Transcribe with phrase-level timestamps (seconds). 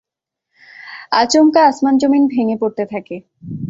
[1.13, 3.15] আচমকা আসমান-জমিন ভেঙ্গে পড়তে থাকে।